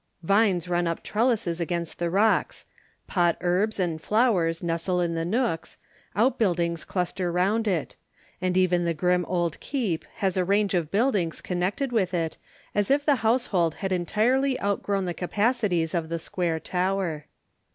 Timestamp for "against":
1.61-1.99